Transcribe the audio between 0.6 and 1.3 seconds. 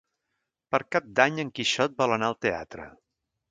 Per Cap